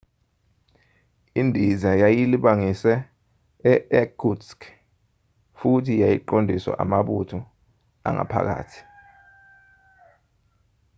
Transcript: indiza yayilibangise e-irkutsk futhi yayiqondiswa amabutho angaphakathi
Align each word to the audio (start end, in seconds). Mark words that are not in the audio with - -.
indiza 1.41 1.89
yayilibangise 2.01 2.93
e-irkutsk 3.71 4.59
futhi 5.59 5.93
yayiqondiswa 6.03 6.71
amabutho 6.83 7.39
angaphakathi 8.07 8.79